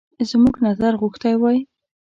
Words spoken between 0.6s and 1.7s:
نظر غوښتی وای.